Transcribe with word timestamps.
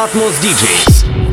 Atmos 0.00 0.40
DJs. 0.40 1.29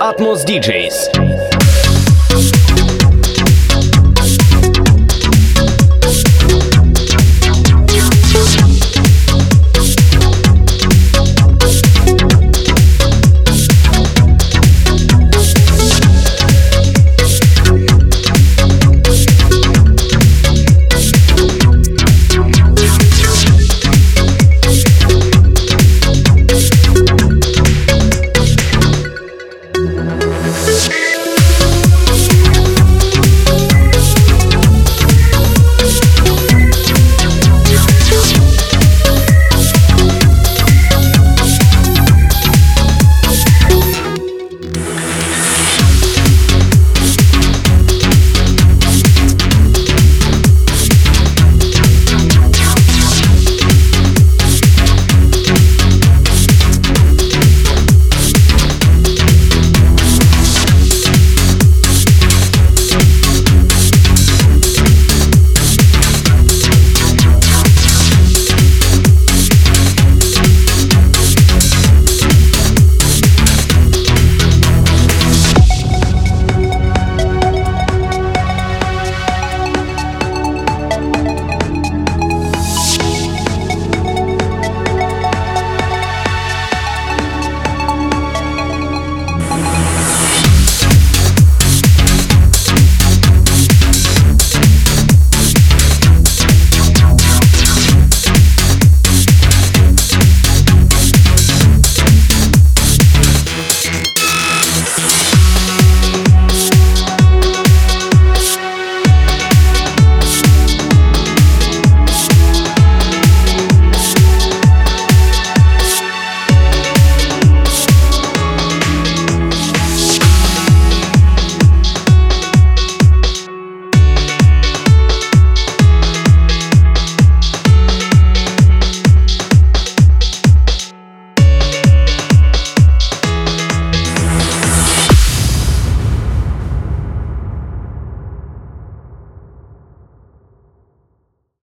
Atmos 0.00 0.44
DJs. 0.44 1.45